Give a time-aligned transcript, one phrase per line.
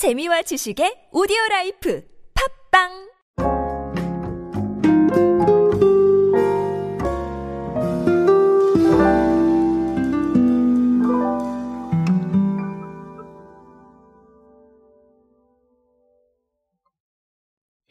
[0.00, 2.00] 재미와 지식의 오디오 라이프.
[2.32, 3.09] 팟빵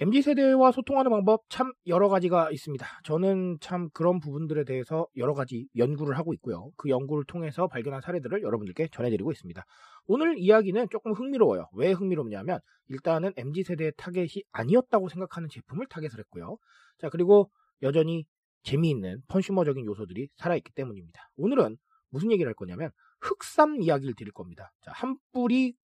[0.09, 2.83] MZ 세대와 소통하는 방법 참 여러 가지가 있습니다.
[3.03, 6.71] 저는 참 그런 부분들에 대해서 여러 가지 연구를 하고 있고요.
[6.77, 9.63] 그 연구를 통해서 발견한 사례들을 여러분들께 전해드리고 있습니다.
[10.07, 11.69] 오늘 이야기는 조금 흥미로워요.
[11.73, 16.57] 왜 흥미롭냐면 일단은 MZ 세대의 타겟이 아니었다고 생각하는 제품을 타겟을 했고요.
[16.97, 17.51] 자 그리고
[17.83, 18.25] 여전히
[18.63, 21.29] 재미있는 펀슈머적인 요소들이 살아있기 때문입니다.
[21.37, 21.77] 오늘은
[22.09, 22.89] 무슨 얘기를 할 거냐면
[23.21, 24.71] 흑삼 이야기를 드릴 겁니다.
[24.81, 25.75] 자, 한 뿌리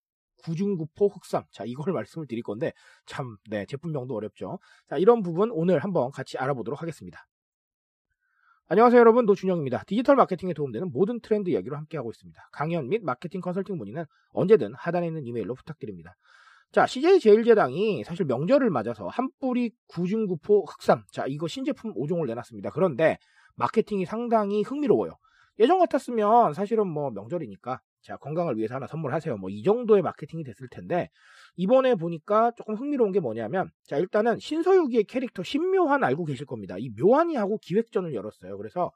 [0.46, 1.44] 구중구포 흑삼.
[1.52, 2.74] 자, 이걸 말씀을 드릴 건데,
[3.06, 4.60] 참, 네, 제품명도 어렵죠.
[4.90, 7.26] 자, 이런 부분 오늘 한번 같이 알아보도록 하겠습니다.
[8.68, 9.26] 안녕하세요, 여러분.
[9.26, 9.84] 노준영입니다.
[9.86, 12.50] 디지털 마케팅에 도움되는 모든 트렌드 이야기로 함께하고 있습니다.
[12.52, 16.16] 강연 및 마케팅 컨설팅 문의는 언제든 하단에 있는 이메일로 부탁드립니다.
[16.72, 21.04] 자, CJ 제일제당이 사실 명절을 맞아서 한 뿌리 구중구포 흑삼.
[21.12, 22.72] 자, 이거 신제품 5종을 내놨습니다.
[22.72, 23.20] 그런데
[23.56, 25.12] 마케팅이 상당히 흥미로워요.
[25.60, 29.38] 예전 같았으면 사실은 뭐 명절이니까 자, 건강을 위해서 하나 선물하세요.
[29.38, 31.10] 뭐 이 정도의 마케팅이 됐을 텐데
[31.56, 36.76] 이번에 보니까 조금 흥미로운 게 뭐냐면 자, 일단은 신서유기의 캐릭터 신묘한 알고 계실 겁니다.
[36.78, 38.58] 이 묘한이하고 기획전을 열었어요.
[38.58, 38.92] 그래서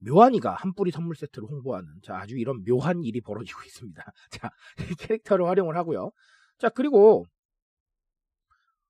[0.00, 4.04] 묘한이가 한 뿌리 선물 세트를 홍보하는 자, 아주 이런 묘한 일이 벌어지고 있습니다.
[4.30, 4.50] 자,
[4.90, 6.10] 이 캐릭터를 활용을 하고요.
[6.58, 7.26] 자, 그리고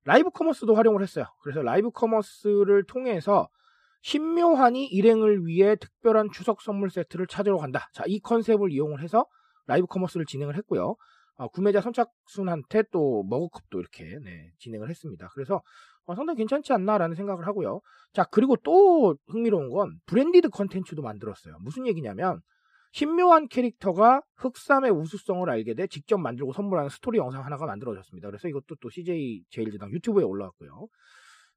[0.04, 1.26] live commerce도 활용을 했어요.
[1.42, 3.48] 그래서 live commerce를 통해서
[4.02, 7.88] 신묘한이 일행을 위해 특별한 추석 선물 세트를 찾으러 간다.
[7.92, 9.26] 자, 이 컨셉을 이용을 해서
[9.66, 10.96] live commerce를 진행을 했고요.
[11.36, 15.28] 어, 구매자 선착순한테 또 머그컵도 이렇게 네, 진행을 했습니다.
[15.34, 15.62] 그래서
[16.06, 17.80] 어, 상당히 괜찮지 않나라는 생각을 하고요.
[18.12, 21.58] 자, 그리고 또 흥미로운 건 branded 컨텐츠도 만들었어요.
[21.60, 22.40] 무슨 얘기냐면
[22.92, 28.28] 신묘한 캐릭터가 흑삼의 우수성을 알게 돼 직접 만들고 선물하는 스토리 영상 하나가 만들어졌습니다.
[28.28, 30.88] 그래서 이것도 또 CJ 제일제당 유튜브에 올라왔고요.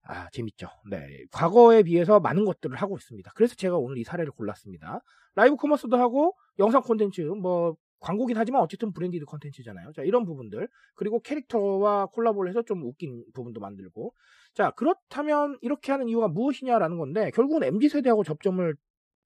[0.04, 0.68] 아, 재밌죠.
[0.90, 1.26] 네.
[1.32, 3.32] 과거에 비해서 많은 것들을 하고 있습니다.
[3.36, 5.02] 그래서 제가 오늘 이 사례를 골랐습니다.
[5.36, 9.92] live commerce도 하고 영상 콘텐츠, 뭐, 광고긴 하지만 어쨌든 branded 콘텐츠잖아요.
[9.94, 10.68] 자, 이런 부분들.
[10.96, 14.14] 그리고 캐릭터와 콜라보를 해서 좀 웃긴 부분도 만들고.
[14.56, 18.76] 자, 그렇다면 이렇게 하는 이유가 무엇이냐라는 건데, 결국은 MZ세대하고 접점을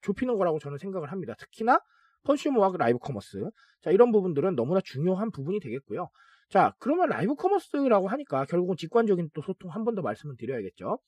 [0.01, 1.35] 좁히는 거라고 저는 생각을 합니다.
[1.39, 1.79] 특히나
[2.25, 3.49] 펀슈머와 live commerce.
[3.81, 6.09] 자, 이런 부분들은 너무나 중요한 부분이 되겠고요.
[6.49, 10.99] 자, 그러면 live commerce라고 하니까 결국은 직관적인 또 소통 한 번 더 말씀을 드려야겠죠.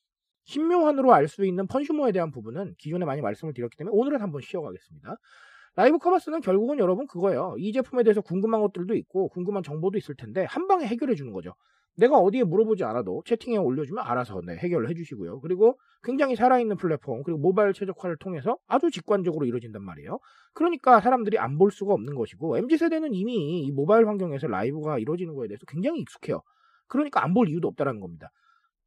[0.45, 5.17] 신묘한으로 알 수 있는 펀슈머에 대한 부분은 기존에 많이 말씀을 드렸기 때문에 오늘은 한번 쉬어가겠습니다.
[5.75, 7.55] live commerce는 결국은 여러분 그거예요.
[7.59, 11.53] 이 제품에 대해서 궁금한 것들도 있고 궁금한 정보도 있을 텐데 한 방에 해결해 주는 거죠.
[11.97, 15.41] 내가 어디에 물어보지 않아도 채팅에 올려주면 알아서 네, 해결을 해주시고요.
[15.41, 20.19] 그리고 굉장히 살아있는 플랫폼 그리고 모바일 최적화를 통해서 아주 직관적으로 이루어진단 말이에요.
[20.53, 25.33] 그러니까 사람들이 안 볼 수가 없는 것이고 MZ 세대는 이미 이 모바일 환경에서 라이브가 이루어지는
[25.35, 26.41] 거에 대해서 굉장히 익숙해요.
[26.87, 28.29] 그러니까 안 볼 이유도 없다는 겁니다.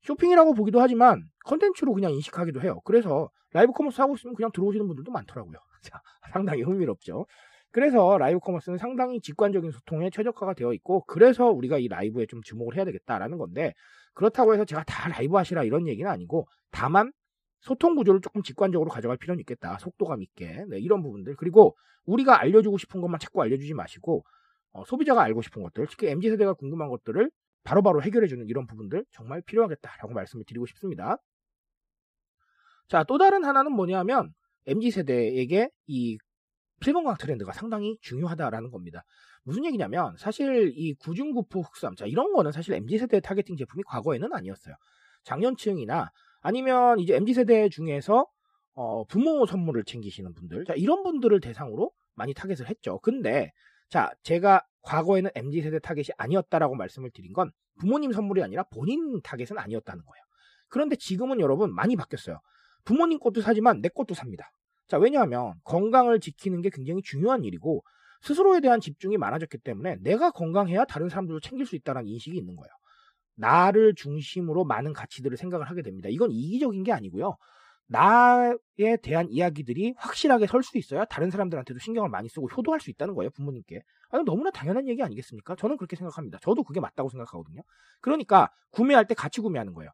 [0.03, 2.81] 쇼핑이라고 보기도 하지만 컨텐츠로 그냥 인식하기도 해요.
[2.85, 5.59] 그래서 live commerce 하고 있으면 그냥 들어오시는 분들도 많더라고요.
[5.83, 6.01] 자,
[6.33, 7.27] 상당히 흥미롭죠.
[7.73, 12.77] 그래서 live commerce는 상당히 직관적인 소통에 최적화가 되어 있고 그래서 우리가 이 라이브에 좀 주목을
[12.77, 13.75] 해야 되겠다라는 건데
[14.15, 17.13] 그렇다고 해서 제가 다 라이브 하시라 이런 얘기는 아니고 다만
[17.61, 19.79] 소통 구조를 조금 직관적으로 가져갈 필요는 있겠다.
[19.79, 20.65] 속도감 있게.
[20.69, 21.37] 네, 이런 부분들.
[21.37, 21.77] 그리고
[22.07, 24.25] 우리가 알려주고 싶은 것만 자꾸 알려주지 마시고
[24.73, 27.31] 어, 소비자가 알고 싶은 것들, 특히 MZ세대가 궁금한 것들을
[27.65, 31.17] 바로바로 해결해주는 이런 부분들 정말 필요하겠다라고 말씀을 드리고 싶습니다.
[32.89, 34.33] 자, 또 다른 하나는 뭐냐면
[34.67, 36.19] MZ세대에게 이
[36.81, 39.05] 필건강 트렌드가 상당히 중요하다라는 겁니다.
[39.43, 44.75] 무슨 얘기냐면 사실 이 구중구포 흑삼 자 이런 거는 사실 MZ세대 targeting 제품이 과거에는 아니었어요.
[45.25, 46.11] 장년층이나
[46.41, 48.27] 아니면 이제 MZ세대 중에서
[48.75, 52.99] 어, 부모 선물을 챙기시는 분들 자 이런 분들을 대상으로 많이 타겟을 했죠.
[53.01, 53.53] 근데
[53.89, 60.05] 자 제가 과거에는 MZ세대 타겟이 아니었다라고 말씀을 드린 건 부모님 선물이 아니라 본인 타겟은 아니었다는
[60.05, 60.25] 거예요.
[60.69, 62.41] 그런데 지금은 여러분 많이 바뀌었어요.
[62.85, 64.51] 부모님 것도 사지만 내 것도 삽니다.
[64.91, 67.85] 자, 왜냐하면 건강을 지키는 게 굉장히 중요한 일이고
[68.23, 72.71] 스스로에 대한 집중이 많아졌기 때문에 내가 건강해야 다른 사람들도 챙길 수 있다는 인식이 있는 거예요.
[73.37, 76.09] 나를 중심으로 많은 가치들을 생각을 하게 됩니다.
[76.11, 77.37] 이건 이기적인 게 아니고요.
[77.87, 83.15] 나에 대한 이야기들이 확실하게 설 수 있어야 다른 사람들한테도 신경을 많이 쓰고 효도할 수 있다는
[83.15, 83.83] 거예요, 부모님께.
[84.11, 85.57] 아니, 너무나 당연한 얘기 아니겠습니까?
[85.57, 86.39] 저는 그렇게 생각합니다.
[86.43, 87.63] 저도 그게 맞다고 생각하거든요.
[88.01, 89.91] 그러니까 구매할 때 같이 구매하는 거예요.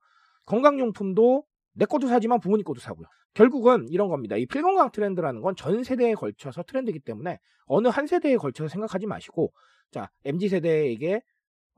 [0.47, 1.45] 건강용품도
[1.77, 3.07] 내 것도 사지만 부모님 것도 사고요.
[3.35, 4.37] 결국은 이런 겁니다.
[4.37, 9.53] 이 필건강 트렌드라는 건 전 세대에 걸쳐서 트렌드이기 때문에 어느 한 세대에 걸쳐서 생각하지 마시고
[9.93, 11.23] 자 mz 세대에게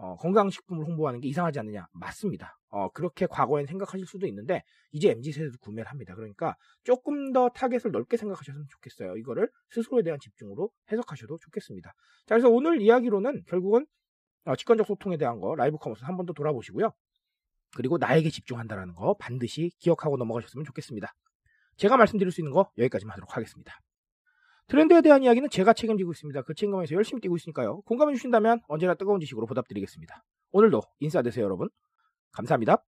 [0.01, 1.89] 어, 건강식품을 홍보하는 게 이상하지 않느냐?
[1.93, 2.57] 맞습니다.
[2.69, 4.63] 어, 그렇게 과거엔 생각하실 수도 있는데,
[4.93, 6.15] 이제 MZ세대도 구매를 합니다.
[6.15, 6.55] 그러니까
[6.85, 9.17] 조금 더 타겟을 넓게 생각하셨으면 좋겠어요.
[9.17, 11.91] 이거를 스스로에 대한 집중으로 해석하셔도 좋겠습니다.
[12.27, 13.87] 자, 그래서 오늘 이야기로는 결국은
[14.45, 16.93] 어, 직관적 소통에 대한 거 라이브 커머스 한 번 더 돌아보시고요.
[17.77, 21.15] 그리고 나에게 집중한다라는 거 반드시 기억하고 넘어가셨으면 좋겠습니다.
[21.77, 23.81] 제가 말씀드릴 수 있는 거 여기까지만 하도록 하겠습니다.
[24.69, 26.43] 트렌드에 대한 이야기는 제가 책임지고 있습니다.
[26.43, 27.81] 그 책임감에서 열심히 뛰고 있으니까요.
[27.83, 30.25] 공감해 주신다면 언제나 뜨거운 지식으로 보답드리겠습니다.
[30.53, 31.69] 오늘도 인싸 되세요 여러분.
[32.33, 32.85] 감사합니다.